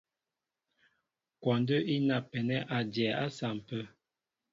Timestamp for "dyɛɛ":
2.93-3.13